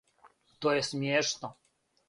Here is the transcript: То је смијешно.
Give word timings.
То 0.65 0.73
је 0.77 0.81
смијешно. 0.89 1.55